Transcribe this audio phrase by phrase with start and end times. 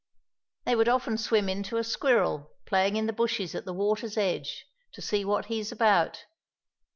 [0.65, 4.17] They would often swim in to a squirrel, playing in the bushes at the water's
[4.17, 6.25] edge, to see what he's about.